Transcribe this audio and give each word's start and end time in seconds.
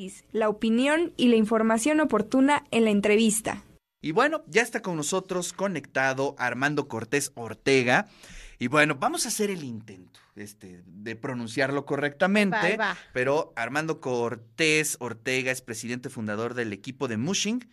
análisis, 0.00 0.24
la 0.32 0.48
opinión 0.48 1.12
y 1.16 1.28
la 1.28 1.36
información 1.36 2.00
oportuna 2.00 2.64
en 2.70 2.84
la 2.84 2.90
entrevista. 2.90 3.62
Y 4.02 4.12
bueno, 4.12 4.42
ya 4.46 4.62
está 4.62 4.80
con 4.80 4.96
nosotros 4.96 5.52
conectado 5.52 6.34
Armando 6.38 6.88
Cortés 6.88 7.32
Ortega. 7.34 8.08
Y 8.58 8.68
bueno, 8.68 8.94
vamos 8.94 9.24
a 9.24 9.28
hacer 9.28 9.50
el 9.50 9.62
intento 9.62 10.20
este, 10.36 10.82
de 10.86 11.16
pronunciarlo 11.16 11.84
correctamente. 11.84 12.78
Pero 13.12 13.52
Armando 13.56 14.00
Cortés 14.00 14.96
Ortega 15.00 15.50
es 15.50 15.60
presidente 15.60 16.08
fundador 16.08 16.54
del 16.54 16.72
equipo 16.72 17.08
de 17.08 17.18
Mushing. 17.18 17.68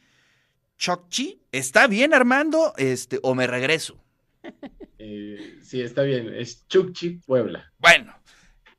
Chokchi, 0.78 1.42
¿está 1.52 1.88
bien 1.88 2.14
Armando? 2.14 2.74
Este, 2.78 3.20
o 3.24 3.36
me 3.36 3.48
regreso. 3.48 3.98
Eh, 5.00 5.60
sí, 5.62 5.80
está 5.80 6.02
bien. 6.02 6.34
Es 6.34 6.68
Chukchi 6.68 7.22
Puebla. 7.26 7.72
Bueno, 7.78 8.14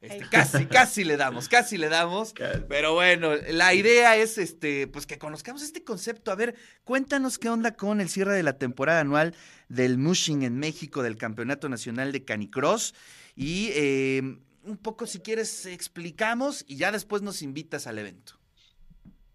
este, 0.00 0.28
casi, 0.28 0.66
casi 0.66 1.04
le 1.04 1.16
damos, 1.16 1.48
casi 1.48 1.76
le 1.76 1.88
damos. 1.88 2.32
Pero 2.68 2.94
bueno, 2.94 3.34
la 3.50 3.74
idea 3.74 4.16
es 4.16 4.38
este, 4.38 4.86
pues 4.86 5.06
que 5.06 5.18
conozcamos 5.18 5.62
este 5.62 5.82
concepto. 5.82 6.30
A 6.30 6.36
ver, 6.36 6.54
cuéntanos 6.84 7.38
qué 7.38 7.48
onda 7.48 7.74
con 7.74 8.00
el 8.00 8.08
cierre 8.08 8.34
de 8.34 8.42
la 8.42 8.58
temporada 8.58 9.00
anual 9.00 9.34
del 9.68 9.98
Mushing 9.98 10.42
en 10.42 10.58
México, 10.58 11.02
del 11.02 11.16
Campeonato 11.16 11.68
Nacional 11.68 12.12
de 12.12 12.24
Canicross. 12.24 12.94
Y 13.34 13.70
eh, 13.72 14.38
un 14.64 14.76
poco, 14.76 15.06
si 15.06 15.18
quieres, 15.18 15.66
explicamos 15.66 16.64
y 16.68 16.76
ya 16.76 16.92
después 16.92 17.22
nos 17.22 17.42
invitas 17.42 17.86
al 17.86 17.98
evento. 17.98 18.34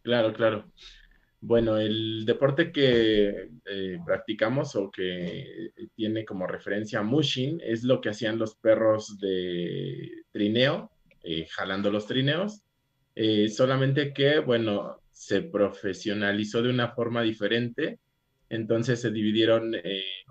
Claro, 0.04 0.34
claro. 0.34 0.66
Bueno, 1.46 1.78
el 1.78 2.24
deporte 2.26 2.72
que 2.72 3.50
eh, 3.66 4.00
practicamos 4.06 4.78
o 4.78 4.90
que 4.90 5.74
tiene 5.94 6.24
como 6.24 6.48
referencia 6.48 7.02
mushing 7.02 7.60
es 7.62 7.84
lo 7.84 8.00
que 8.00 8.08
hacían 8.08 8.40
los 8.40 8.56
perros 8.56 9.20
de 9.20 10.24
trineo, 10.32 10.90
eh, 11.22 11.46
jalando 11.52 11.92
los 11.92 12.08
trineos, 12.08 12.62
eh, 13.14 13.50
solamente 13.50 14.14
que, 14.14 14.40
bueno, 14.40 15.02
se 15.12 15.42
profesionalizó 15.42 16.62
de 16.62 16.70
una 16.70 16.94
forma 16.94 17.22
diferente, 17.24 18.00
entonces 18.48 19.02
se 19.02 19.12
dividieron 19.12 19.76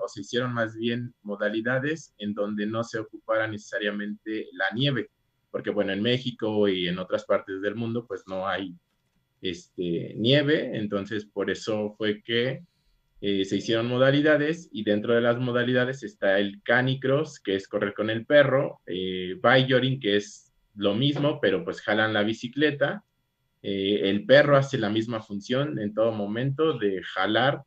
o 0.03 0.09
se 0.09 0.23
hicieron 0.23 0.55
más 0.55 0.75
bien 0.75 1.13
modalidades 1.21 2.15
en 2.17 2.33
donde 2.33 2.65
no 2.65 2.85
se 2.85 3.01
ocupara 3.01 3.47
necesariamente 3.49 4.47
la 4.53 4.75
nieve, 4.75 5.11
porque, 5.51 5.69
bueno, 5.69 5.93
en 5.93 6.01
México 6.01 6.69
y 6.69 6.89
en 6.89 6.99
otras 6.99 7.27
partes 7.27 7.61
del 7.61 7.75
mundo, 7.75 8.07
pues 8.07 8.23
no 8.27 8.49
hay 8.49 8.75
este, 9.43 10.15
nieve, 10.17 10.79
entonces 10.79 11.27
por 11.27 11.51
eso 11.51 11.95
fue 11.99 12.23
que 12.23 12.63
eh, 13.21 13.45
se 13.45 13.57
hicieron 13.57 13.87
modalidades 13.87 14.69
y 14.73 14.83
dentro 14.83 15.15
de 15.15 15.21
las 15.21 15.39
modalidades 15.39 16.03
está 16.03 16.39
el 16.39 16.63
canicross, 16.63 17.39
que 17.39 17.57
es 17.57 17.69
correr 17.69 17.93
con 17.95 18.09
el 18.09 18.25
perro, 18.25 18.81
eh, 18.87 19.39
que 20.01 20.17
es 20.17 20.53
lo 20.75 20.95
mismo, 20.95 21.41
pero 21.41 21.65
pues 21.65 21.83
jalan 21.83 22.15
la 22.15 22.23
bicicleta, 22.23 23.05
eh, 23.63 24.11
el 24.11 24.27
perro 24.27 24.57
hace 24.57 24.77
la 24.77 24.91
misma 24.91 25.23
función 25.23 25.79
en 25.79 25.95
todo 25.95 26.11
momento 26.11 26.79
de 26.79 27.01
jalar 27.03 27.63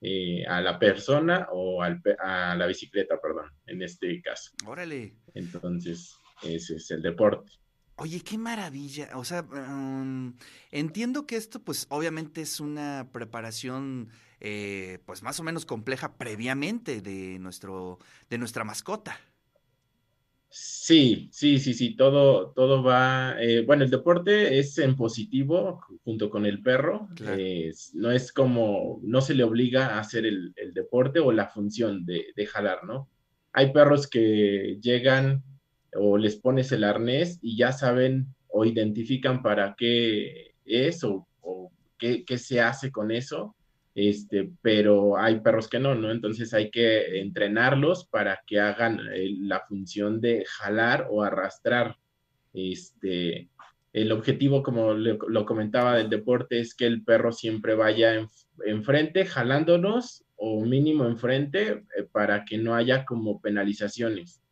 eh, 0.00 0.44
a 0.46 0.60
la 0.60 0.78
persona 0.78 1.48
o 1.52 1.82
a 1.82 2.54
la 2.56 2.66
bicicleta, 2.66 3.20
perdón, 3.20 3.50
en 3.66 3.82
este 3.82 4.20
caso. 4.22 4.52
Órale. 4.64 5.14
Entonces, 5.34 6.14
ese 6.42 6.76
es 6.76 6.90
el 6.90 7.02
deporte. 7.02 7.52
Oye, 7.98 8.20
qué 8.20 8.36
maravilla. 8.36 9.08
O 9.14 9.24
sea, 9.24 9.42
mm, 9.42 10.34
entiendo 10.70 11.26
que 11.26 11.36
esto, 11.36 11.60
pues, 11.60 11.86
obviamente 11.88 12.42
es 12.42 12.60
una 12.60 13.08
preparación, 13.10 14.10
eh, 14.40 14.98
pues, 15.06 15.22
más 15.22 15.40
o 15.40 15.42
menos 15.42 15.64
compleja 15.64 16.16
previamente 16.18 17.00
de 17.00 17.38
nuestro, 17.38 17.98
de 18.28 18.36
nuestra 18.36 18.64
mascota. 18.64 19.18
Sí, 20.50 21.30
sí, 21.32 21.58
sí, 21.58 21.72
sí. 21.72 21.96
Todo, 21.96 22.50
todo 22.50 22.82
va. 22.82 23.36
Eh, 23.40 23.64
bueno, 23.64 23.84
el 23.84 23.90
deporte 23.90 24.58
es 24.58 24.76
en 24.78 24.94
positivo 24.94 25.80
junto 26.04 26.28
con 26.28 26.44
el 26.44 26.62
perro. 26.62 27.08
no 27.94 28.10
es 28.10 28.32
como, 28.32 29.00
no 29.02 29.20
se 29.22 29.34
le 29.34 29.42
obliga 29.44 29.96
a 29.96 30.00
hacer 30.00 30.26
el, 30.26 30.54
deporte 30.74 31.20
o 31.20 31.32
la 31.32 31.48
función 31.48 32.04
de, 32.04 32.26
de 32.36 32.46
jalar, 32.46 32.84
¿no? 32.84 33.08
Hay 33.52 33.72
perros 33.72 34.06
que 34.06 34.78
llegan 34.82 35.42
o 35.98 36.18
les 36.18 36.36
pones 36.36 36.72
el 36.72 36.84
arnés 36.84 37.38
y 37.42 37.56
ya 37.56 37.72
saben 37.72 38.26
o 38.48 38.64
identifican 38.64 39.42
para 39.42 39.74
qué 39.76 40.54
es 40.64 41.04
o, 41.04 41.26
qué, 41.98 42.24
se 42.38 42.60
hace 42.60 42.90
con 42.90 43.10
eso, 43.10 43.54
este, 43.94 44.50
pero 44.60 45.16
hay 45.16 45.40
perros 45.40 45.68
que 45.68 45.78
no, 45.78 45.94
¿no? 45.94 46.10
Entonces 46.10 46.52
hay 46.52 46.70
que 46.70 47.20
entrenarlos 47.20 48.06
para 48.06 48.42
que 48.46 48.60
hagan 48.60 49.00
eh, 49.12 49.34
la 49.40 49.60
función 49.60 50.20
de 50.20 50.44
jalar 50.46 51.08
o 51.10 51.22
arrastrar. 51.22 51.96
Este, 52.52 53.48
el 53.92 54.12
objetivo, 54.12 54.62
como 54.62 54.92
lo 54.92 55.46
comentaba 55.46 55.96
del 55.96 56.10
deporte, 56.10 56.60
es 56.60 56.74
que 56.74 56.86
el 56.86 57.02
perro 57.02 57.32
siempre 57.32 57.74
vaya 57.74 58.28
enfrente, 58.66 59.24
jalándonos 59.24 60.24
o 60.36 60.62
mínimo 60.62 61.06
enfrente, 61.06 61.84
eh, 61.96 62.04
para 62.12 62.44
que 62.44 62.58
no 62.58 62.74
haya 62.74 63.06
como 63.06 63.40
penalizaciones. 63.40 64.42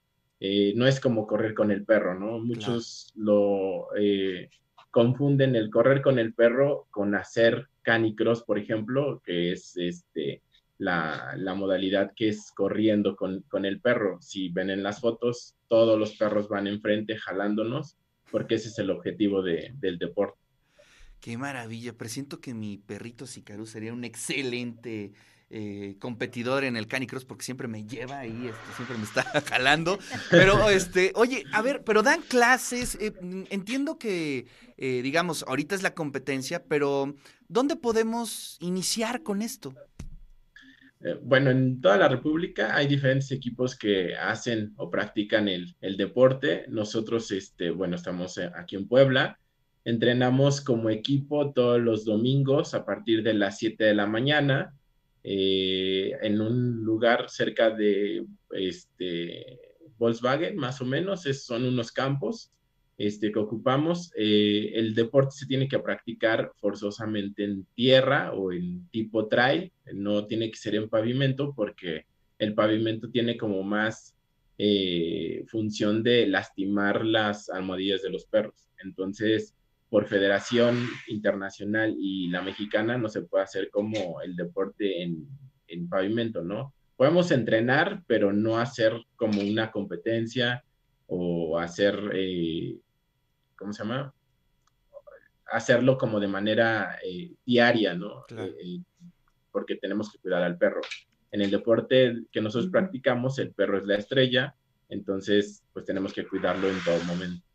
Eh, 0.47 0.75
no 0.77 0.87
es 0.87 1.00
como 1.00 1.27
correr 1.27 1.55
con 1.55 1.71
el 1.71 1.87
perro, 1.87 2.21
¿no? 2.21 2.38
Muchos 2.38 3.10
lo 3.16 3.87
eh, 3.97 4.50
confunden 4.91 5.56
el 5.56 5.71
correr 5.71 6.03
con 6.03 6.19
el 6.19 6.34
perro 6.34 6.87
con 6.91 7.15
hacer 7.15 7.71
canicross, 7.81 8.43
por 8.43 8.59
ejemplo, 8.59 9.22
que 9.25 9.53
es 9.53 9.75
este, 9.78 10.43
la, 10.77 11.34
modalidad 11.56 12.12
que 12.15 12.28
es 12.28 12.53
corriendo 12.54 13.16
con, 13.16 13.65
el 13.65 13.81
perro. 13.81 14.19
Si 14.21 14.50
ven 14.50 14.69
en 14.69 14.83
las 14.83 15.00
fotos, 15.00 15.56
todos 15.66 15.99
los 15.99 16.15
perros 16.19 16.50
van 16.50 16.66
enfrente 16.66 17.16
jalándonos, 17.16 17.97
porque 18.31 18.56
ese 18.56 18.69
es 18.69 18.78
el 18.78 18.91
objetivo 18.91 19.41
del 19.41 19.97
deporte. 19.99 20.38
Qué 21.21 21.38
maravilla, 21.38 21.97
presiento 21.97 22.43
que 22.43 22.53
mi 22.53 22.77
perrito 22.77 23.27
Sicarú 23.27 23.65
sería 23.65 23.94
un 23.94 24.04
excelente 24.04 25.15
eh, 25.50 25.97
competidor 26.00 26.65
en 26.65 26.77
el 26.77 26.88
Canicross 26.88 27.25
porque 27.25 27.44
siempre 27.44 27.69
me 27.69 27.84
lleva 27.84 28.21
ahí, 28.21 28.49
este, 28.49 28.75
siempre 28.75 28.97
me 28.97 29.05
está 29.05 29.22
jalando. 29.47 29.99
Pero, 30.31 30.69
este, 30.71 31.12
oye, 31.15 31.44
a 31.53 31.62
ver, 31.62 31.84
pero 31.84 32.03
dan 32.03 32.22
clases. 32.22 32.97
Eh, 33.00 33.12
entiendo 33.50 33.99
que, 33.99 34.47
eh, 34.77 35.03
digamos, 35.03 35.44
ahorita 35.47 35.75
es 35.75 35.83
la 35.83 35.94
competencia, 35.94 36.65
pero 36.65 37.15
¿dónde 37.47 37.77
podemos 37.77 38.56
iniciar 38.60 39.22
con 39.22 39.43
esto? 39.43 39.75
Bueno, 41.22 41.50
en 41.50 41.83
toda 41.83 41.99
la 41.99 42.09
República 42.09 42.75
hay 42.75 42.87
diferentes 42.87 43.31
equipos 43.31 43.77
que 43.77 44.16
hacen 44.16 44.72
o 44.77 44.91
practican 44.91 45.49
el, 45.49 45.77
el 45.83 45.99
deporte. 45.99 46.65
Nosotros, 46.69 47.31
este, 47.31 47.71
bueno, 47.71 47.97
estamos 47.97 48.38
aquí 48.38 48.77
en 48.77 48.88
Puebla. 48.88 49.38
Entrenamos 49.84 50.62
como 50.62 50.88
equipo 50.88 51.53
todos 51.53 51.78
los 51.78 52.06
domingos 52.06 52.72
a 52.72 52.87
partir 52.87 53.22
de 53.22 53.34
las 53.34 53.59
7 53.59 53.84
de 53.84 53.94
la 53.94 54.06
mañana 54.06 54.75
eh, 55.25 56.12
en 56.21 56.41
un 56.41 56.85
lugar 56.85 57.31
cerca 57.31 57.71
de 57.71 58.27
este, 58.51 59.59
Volkswagen, 59.97 60.57
más 60.57 60.81
o 60.83 60.85
menos, 60.85 61.23
son 61.23 61.65
unos 61.65 61.91
campos 61.91 62.53
este, 62.99 63.33
que 63.33 63.39
ocupamos. 63.39 64.13
Eh, 64.17 64.73
el 64.75 64.95
deporte 64.95 65.33
se 65.33 65.47
tiene 65.47 65.67
que 65.67 65.79
practicar 65.79 66.53
forzosamente 66.57 67.45
en 67.45 67.67
tierra 67.75 68.33
o 68.34 68.53
en 68.53 68.87
tipo 68.91 69.27
trail, 69.27 69.73
no 69.95 70.27
tiene 70.27 70.51
que 70.51 70.59
ser 70.59 70.75
en 70.75 70.91
pavimento 70.91 71.55
porque 71.57 72.05
el 72.39 72.55
pavimento 72.55 73.09
tiene 73.11 73.39
como 73.39 73.63
más 73.63 74.15
eh, 74.59 75.45
función 75.49 76.03
de 76.03 76.27
lastimar 76.27 77.05
las 77.05 77.49
almohadillas 77.49 78.03
de 78.03 78.11
los 78.11 78.27
perros. 78.27 78.69
Entonces, 78.84 79.55
por 79.94 80.09
federación 80.09 80.88
internacional 81.06 81.94
y 81.97 82.27
la 82.27 82.43
mexicana 82.43 82.99
no 82.99 83.09
se 83.09 83.22
puede 83.22 83.44
hacer 83.44 83.71
como 83.71 84.21
el 84.22 84.34
deporte 84.34 85.05
en, 85.05 85.88
pavimento, 85.88 86.43
¿no? 86.43 86.75
Podemos 86.97 87.31
entrenar, 87.31 88.03
pero 88.09 88.33
no 88.33 88.59
hacer 88.59 88.93
como 89.15 89.41
una 89.41 89.71
competencia 89.71 90.65
o 91.06 91.60
hacer, 91.60 92.10
eh, 92.12 92.77
¿cómo 93.54 93.72
se 93.72 93.84
llama? 93.84 94.12
Hacerlo 95.47 95.97
como 95.97 96.19
de 96.19 96.27
manera 96.27 96.98
eh, 97.07 97.33
diaria, 97.47 97.95
¿no? 97.95 98.24
Eh, 98.36 98.80
porque 99.53 99.77
tenemos 99.77 100.10
que 100.10 100.19
cuidar 100.19 100.42
al 100.42 100.59
perro. 100.59 100.80
En 101.30 101.41
el 101.41 101.53
deporte 101.53 102.24
que 102.33 102.41
nosotros 102.41 102.69
practicamos, 102.72 103.39
el 103.39 103.53
perro 103.53 103.78
es 103.78 103.86
la 103.86 103.95
estrella, 103.95 104.57
entonces 104.89 105.63
pues 105.72 105.84
tenemos 105.84 106.13
que 106.13 106.27
cuidarlo 106.27 106.69
en 106.69 106.83
todo 106.84 106.98
momento. 107.04 107.47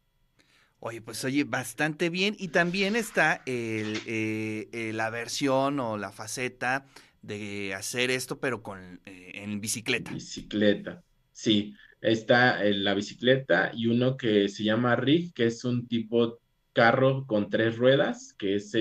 Oye, 0.82 1.02
pues 1.02 1.26
oye, 1.26 1.44
bastante 1.44 2.10
bien. 2.10 2.36
Y 2.40 2.50
también 2.50 2.96
está 2.96 3.42
el, 3.46 3.98
eh, 4.06 4.70
eh, 4.72 4.92
la 4.94 5.10
versión 5.10 5.80
o 5.80 5.98
la 5.98 6.12
faceta 6.12 6.86
de 7.22 7.74
hacer 7.74 8.12
esto, 8.12 8.40
pero 8.40 8.64
con 8.64 9.02
eh, 9.06 9.32
en 9.36 9.60
bicicleta. 9.60 10.12
Bicicleta, 10.12 11.04
sí. 11.32 11.76
Está 12.02 12.64
la 12.64 12.94
bicicleta 12.94 13.72
y 13.74 13.88
uno 13.88 14.16
que 14.16 14.48
se 14.48 14.64
llama 14.64 14.96
rig, 14.96 15.34
que 15.34 15.48
es 15.48 15.66
un 15.66 15.86
tipo 15.86 16.40
carro 16.72 17.26
con 17.28 17.50
tres 17.50 17.76
ruedas, 17.76 18.34
que 18.40 18.56
es, 18.56 18.72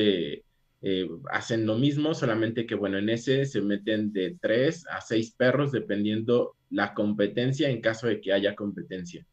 hacen 1.32 1.66
lo 1.66 1.76
mismo, 1.78 2.14
solamente 2.14 2.64
que 2.64 2.76
bueno, 2.76 2.96
en 2.96 3.08
ese 3.08 3.44
se 3.44 3.60
meten 3.60 4.12
de 4.12 4.36
tres 4.40 4.86
a 4.88 5.00
seis 5.00 5.32
perros, 5.32 5.72
dependiendo 5.72 6.54
la 6.70 6.94
competencia 6.94 7.68
en 7.68 7.80
caso 7.80 8.06
de 8.06 8.20
que 8.20 8.32
haya 8.32 8.54
competencia. 8.54 9.26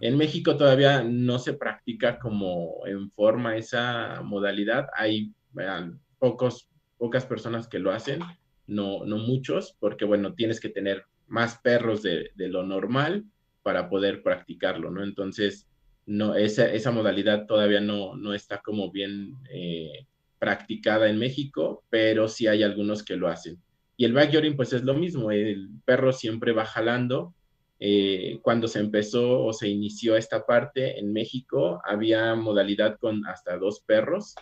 En 0.00 0.16
México 0.16 0.56
todavía 0.56 1.02
no 1.02 1.38
se 1.38 1.54
practica 1.54 2.18
como 2.18 2.86
en 2.86 3.10
forma 3.10 3.56
esa 3.56 4.22
modalidad. 4.22 4.88
Hay 4.94 5.32
pocos, 6.18 6.68
pocas 6.98 7.26
personas 7.26 7.68
que 7.68 7.78
lo 7.78 7.92
hacen, 7.92 8.20
no, 8.66 9.04
no 9.04 9.18
muchos, 9.18 9.76
porque 9.78 10.04
bueno, 10.04 10.34
tienes 10.34 10.60
que 10.60 10.68
tener 10.68 11.04
más 11.26 11.58
perros 11.58 12.02
de, 12.02 12.30
lo 12.36 12.62
normal 12.62 13.24
para 13.62 13.88
poder 13.88 14.22
practicarlo, 14.22 14.90
¿no? 14.90 15.02
Entonces, 15.02 15.66
no, 16.06 16.36
esa, 16.36 16.90
modalidad 16.92 17.46
todavía 17.46 17.80
no, 17.80 18.16
no 18.16 18.32
está 18.32 18.62
como 18.62 18.92
bien 18.92 19.34
eh, 19.50 20.06
practicada 20.38 21.08
en 21.08 21.18
México, 21.18 21.82
pero 21.90 22.28
sí 22.28 22.46
hay 22.46 22.62
algunos 22.62 23.02
que 23.02 23.16
lo 23.16 23.28
hacen. 23.28 23.60
Y 23.96 24.04
el 24.04 24.12
backyarding, 24.12 24.56
pues 24.56 24.72
es 24.72 24.84
lo 24.84 24.94
mismo, 24.94 25.30
el 25.30 25.70
perro 25.84 26.12
siempre 26.12 26.52
va 26.52 26.66
jalando. 26.66 27.34
Eh, 27.78 28.38
cuando 28.42 28.68
se 28.68 28.80
empezó 28.80 29.44
o 29.44 29.52
se 29.52 29.68
inició 29.68 30.16
esta 30.16 30.46
parte 30.46 30.98
en 30.98 31.12
México, 31.12 31.80
había 31.84 32.34
modalidad 32.34 32.98
con 32.98 33.26
hasta 33.26 33.58
dos 33.58 33.80
perros. 33.80 34.34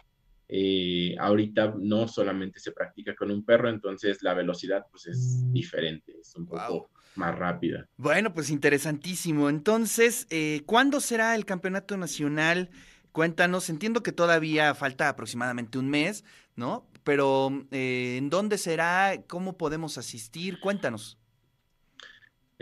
Eh, 0.48 1.16
ahorita 1.18 1.74
no 1.78 2.06
solamente 2.06 2.60
se 2.60 2.72
practica 2.72 3.14
con 3.14 3.30
un 3.30 3.44
perro, 3.44 3.68
entonces 3.68 4.22
la 4.22 4.34
velocidad 4.34 4.84
pues 4.90 5.06
es 5.06 5.52
diferente, 5.52 6.14
es 6.20 6.34
un 6.36 6.46
poco 6.46 6.90
más 7.16 7.36
rápida. 7.36 7.88
Bueno, 7.96 8.34
pues 8.34 8.50
interesantísimo. 8.50 9.48
Entonces, 9.48 10.26
eh, 10.30 10.62
¿cuándo 10.66 11.00
será 11.00 11.34
el 11.34 11.44
campeonato 11.44 11.96
nacional? 11.96 12.70
Cuéntanos, 13.12 13.70
entiendo 13.70 14.02
que 14.02 14.12
todavía 14.12 14.74
falta 14.74 15.08
aproximadamente 15.08 15.78
un 15.78 15.88
mes, 15.88 16.24
¿no? 16.56 16.86
Pero 17.04 17.66
eh, 17.70 18.16
¿en 18.18 18.30
dónde 18.30 18.58
será? 18.58 19.22
¿Cómo 19.28 19.56
podemos 19.56 19.98
asistir? 19.98 20.58
Cuéntanos. 20.60 21.18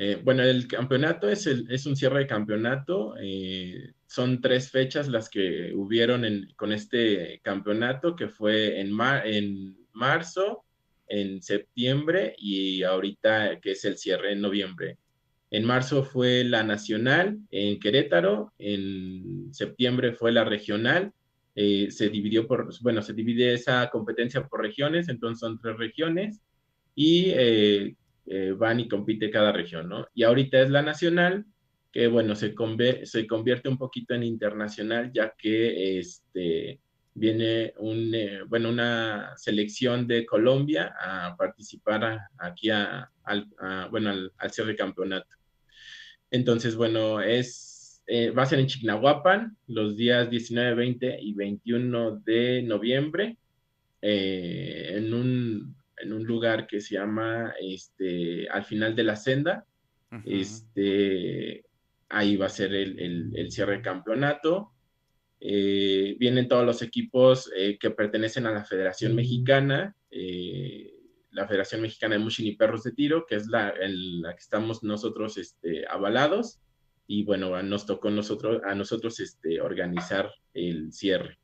Eh, 0.05 0.21
bueno, 0.21 0.43
el 0.43 0.67
campeonato 0.67 1.29
es, 1.29 1.47
el, 1.47 1.71
es, 1.71 1.87
un 1.87 1.95
cierre 1.95 2.19
de 2.19 2.27
campeonato. 2.27 3.15
Eh, 3.21 3.93
son 4.05 4.41
tres 4.41 4.69
fechas 4.69 5.07
las 5.07 5.31
que 5.31 5.73
hubieron 5.77 6.25
con 6.57 6.73
este 6.73 7.41
campeonato, 7.45 8.17
que 8.17 8.27
fue 8.27 8.81
en, 8.81 8.99
en 9.25 9.77
marzo, 9.93 10.65
en 11.07 11.41
septiembre 11.41 12.35
y 12.37 12.83
ahorita 12.83 13.61
que 13.61 13.71
es 13.71 13.85
el 13.85 13.97
cierre 13.97 14.33
en 14.33 14.41
noviembre. 14.41 14.99
En 15.53 15.65
marzo 15.65 16.03
fue 16.03 16.43
la 16.43 16.65
nacional 16.65 17.39
en 17.53 17.79
Querétaro, 17.79 18.53
en 18.59 19.55
septiembre 19.55 20.15
fue 20.15 20.33
la 20.33 20.43
regional, 20.43 21.13
eh, 21.55 21.93
se 21.93 22.09
dividió 22.09 22.49
por, 22.49 22.75
bueno, 22.81 23.03
se 23.03 23.13
divide 23.13 23.55
esa 23.55 23.89
competencia 23.89 24.49
por 24.49 24.63
regiones, 24.63 25.09
entonces 25.09 25.39
son 25.39 25.61
tres 25.61 25.77
regiones 25.77 26.41
y 26.97 27.27
eh, 27.37 27.95
eh, 28.27 28.53
van 28.57 28.81
y 28.81 28.89
compite 28.89 29.31
cada 29.31 29.53
región, 29.53 29.89
¿no? 29.89 30.07
Y 30.15 30.23
ahorita 30.23 30.61
es 30.61 30.71
la 30.71 30.83
nacional, 30.83 31.45
que 31.93 32.07
bueno, 32.07 32.35
se, 32.35 32.55
convierte 32.55 33.69
un 33.69 33.79
poquito 33.79 34.15
en 34.15 34.23
internacional, 34.23 35.11
ya 35.13 35.35
que 35.37 35.99
este, 35.99 36.81
viene 37.15 37.75
un, 37.79 38.13
bueno, 38.49 38.71
una 38.71 39.33
selección 39.37 40.07
de 40.07 40.25
Colombia 40.25 40.95
a 40.99 41.37
participar 41.37 42.21
aquí 42.39 42.71
a, 42.71 43.11
al, 43.25 43.47
bueno, 43.91 44.11
al, 44.11 44.33
al 44.39 44.51
cierre 44.51 44.75
campeonato. 44.75 45.37
Entonces, 46.31 46.77
bueno, 46.77 47.21
es, 47.21 48.03
eh, 48.07 48.31
va 48.31 48.43
a 48.43 48.47
ser 48.47 48.59
en 48.59 48.67
Chignahuapan 48.67 49.57
los 49.69 49.97
días 49.97 50.29
19, 50.31 50.75
20 50.75 51.19
y 51.21 51.35
21 51.35 52.21
de 52.25 52.63
noviembre 52.63 53.37
eh, 54.01 54.95
en, 54.97 55.15
un, 55.15 55.42
en, 56.03 56.13
un, 56.13 56.25
lugar 56.25 56.67
que 56.67 56.81
se 56.81 56.95
llama 56.95 57.55
este, 57.61 58.49
Al 58.49 58.65
final 58.65 58.95
de 58.95 59.05
la 59.05 59.17
senda. 59.17 59.67
este, 60.25 61.65
ahí 62.09 62.37
va 62.37 62.47
a 62.47 62.51
ser 62.51 62.75
el, 62.75 63.33
el, 63.35 63.51
cierre 63.51 63.79
de 63.79 63.83
campeonato. 63.83 64.73
Eh, 65.41 66.17
vienen 66.19 66.49
todos 66.49 66.65
los 66.65 66.83
equipos 66.83 67.51
que 67.81 67.91
pertenecen 67.91 68.47
a 68.47 68.53
la 68.53 68.65
Federación 68.65 69.15
Mexicana 69.15 69.97
la 71.33 71.49
Federación 71.49 71.81
Mexicana 71.81 72.15
de 72.15 72.21
Mushin 72.21 72.47
y 72.47 72.57
Perros 72.57 72.85
de 72.85 72.93
Tiro, 72.93 73.27
que 73.27 73.37
es 73.37 73.47
la, 73.49 73.75
la 73.81 74.35
que 74.35 74.41
estamos 74.41 74.83
nosotros 74.83 75.39
este, 75.39 75.87
avalados. 75.89 76.61
Y 77.07 77.25
bueno, 77.25 77.61
nos 77.63 77.87
tocó 77.87 78.11
nosotros, 78.11 78.63
a 78.65 78.75
nosotros 78.75 79.19
este, 79.19 79.61
organizar 79.61 80.31
el 80.55 80.93
cierre. 80.93 81.39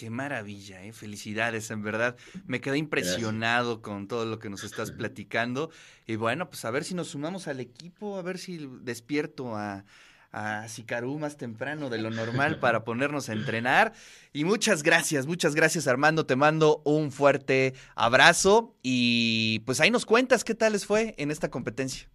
Qué 0.00 0.08
maravilla, 0.08 0.82
¿eh? 0.82 0.94
felicidades, 0.94 1.70
en 1.70 1.82
verdad. 1.82 2.16
Me 2.46 2.62
quedé 2.62 2.78
impresionado 2.78 3.82
con 3.82 4.08
todo 4.08 4.24
lo 4.24 4.38
que 4.38 4.48
nos 4.48 4.64
estás 4.64 4.92
platicando. 4.98 5.70
Y 6.06 6.16
bueno, 6.16 6.48
pues 6.48 6.64
a 6.64 6.70
ver 6.70 6.84
si 6.84 6.94
nos 6.94 7.08
sumamos 7.08 7.48
al 7.48 7.60
equipo, 7.60 8.16
a 8.16 8.22
ver 8.22 8.38
si 8.38 8.66
despierto 8.80 9.58
a, 9.58 9.84
a 10.32 10.66
Sicarú 10.68 11.18
más 11.18 11.36
temprano 11.36 11.90
de 11.90 11.98
lo 11.98 12.08
normal 12.08 12.58
para 12.60 12.82
ponernos 12.82 13.28
a 13.28 13.34
entrenar. 13.34 13.92
Y 14.32 14.44
muchas 14.44 14.82
gracias, 14.82 15.26
muchas 15.26 15.54
gracias 15.54 15.86
Armando, 15.86 16.24
te 16.24 16.34
mando 16.34 16.80
un 16.86 17.12
fuerte 17.12 17.74
abrazo 17.94 18.74
y 18.82 19.58
pues 19.66 19.80
ahí 19.80 19.90
nos 19.90 20.06
cuentas 20.06 20.44
qué 20.44 20.54
tal 20.54 20.72
les 20.72 20.86
fue 20.86 21.14
en 21.18 21.30
esta 21.30 21.50
competencia. 21.50 22.08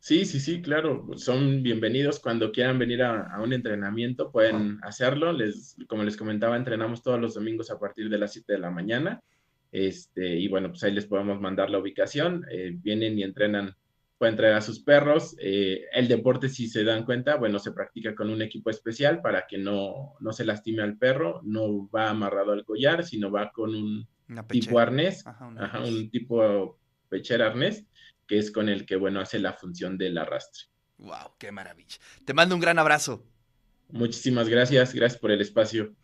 Sí, 0.00 0.24
sí, 0.24 0.40
sí, 0.40 0.62
claro, 0.62 1.06
son 1.16 1.62
bienvenidos 1.62 2.20
cuando 2.20 2.50
quieran 2.52 2.78
venir 2.78 3.02
a, 3.02 3.38
un 3.42 3.52
entrenamiento, 3.52 4.32
pueden 4.32 4.78
hacerlo. 4.82 5.32
Les, 5.32 5.76
como 5.88 6.02
les 6.04 6.16
comentaba, 6.16 6.56
entrenamos 6.56 7.02
todos 7.02 7.20
los 7.20 7.34
domingos 7.34 7.70
a 7.70 7.78
partir 7.78 8.08
de 8.08 8.18
las 8.18 8.32
7 8.32 8.54
de 8.54 8.58
la 8.58 8.70
mañana. 8.70 9.22
Este, 9.70 10.36
y 10.36 10.48
bueno, 10.48 10.70
pues 10.70 10.82
ahí 10.82 10.92
les 10.92 11.06
podemos 11.06 11.38
mandar 11.40 11.68
la 11.68 11.78
ubicación. 11.78 12.46
Eh, 12.50 12.72
vienen 12.74 13.18
y 13.18 13.22
entrenan 13.22 13.76
pueden 14.20 14.36
traer 14.36 14.54
a 14.54 14.60
sus 14.60 14.80
perros. 14.80 15.34
Eh, 15.40 15.86
el 15.94 16.06
deporte, 16.06 16.50
si 16.50 16.68
se 16.68 16.84
dan 16.84 17.06
cuenta, 17.06 17.36
bueno, 17.36 17.58
se 17.58 17.72
practica 17.72 18.14
con 18.14 18.28
un 18.28 18.42
equipo 18.42 18.68
especial 18.68 19.22
para 19.22 19.46
que 19.46 19.56
no, 19.56 20.12
no 20.20 20.32
se 20.34 20.44
lastime 20.44 20.82
al 20.82 20.98
perro, 20.98 21.40
no 21.42 21.88
va 21.88 22.10
amarrado 22.10 22.52
al 22.52 22.66
collar, 22.66 23.02
sino 23.02 23.30
va 23.30 23.50
con 23.50 23.74
un 23.74 24.06
tipo 24.46 24.78
arnés, 24.78 25.24
un 25.82 26.10
tipo 26.10 26.78
pechera 27.08 27.46
arnés, 27.46 27.86
que 28.30 28.38
es 28.38 28.52
con 28.52 28.68
el 28.68 28.86
que, 28.86 28.94
bueno, 28.94 29.18
hace 29.20 29.40
la 29.40 29.54
función 29.54 29.98
del 29.98 30.16
arrastre. 30.16 30.66
¡Wow! 30.98 31.34
¡Qué 31.36 31.50
maravilla! 31.50 31.96
Te 32.24 32.32
mando 32.32 32.54
un 32.54 32.60
gran 32.60 32.78
abrazo. 32.78 33.26
Muchísimas 33.88 34.48
gracias, 34.48 34.94
gracias 34.94 35.20
por 35.20 35.32
el 35.32 35.40
espacio. 35.40 35.96